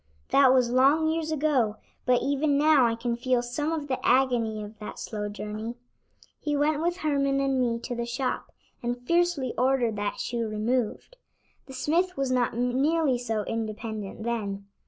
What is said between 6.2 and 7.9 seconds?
He went with Herman and me